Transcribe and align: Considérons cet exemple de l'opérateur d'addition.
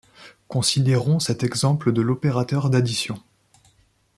Considérons 0.47 1.19
cet 1.19 1.43
exemple 1.43 1.93
de 1.93 2.01
l'opérateur 2.01 2.71
d'addition. 2.71 3.21